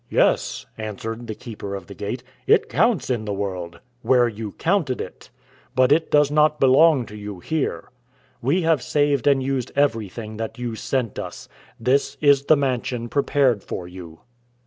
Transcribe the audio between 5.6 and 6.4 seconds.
But it does